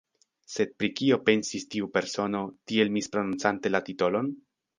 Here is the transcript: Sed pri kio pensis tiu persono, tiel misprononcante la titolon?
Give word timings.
Sed 0.51 0.69
pri 0.83 0.87
kio 0.99 1.19
pensis 1.27 1.65
tiu 1.75 1.89
persono, 1.99 2.41
tiel 2.73 2.91
misprononcante 2.97 3.73
la 3.77 3.85
titolon? 3.93 4.35